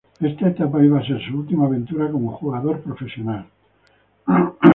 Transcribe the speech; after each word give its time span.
Esta 0.29 0.45
etapa 0.51 0.83
iba 0.83 0.97
a 0.99 1.03
ser 1.05 1.21
su 1.23 1.37
última 1.37 1.67
aventura 1.67 2.09
como 2.11 2.31
jugador 2.35 2.81
profesional. 2.81 3.45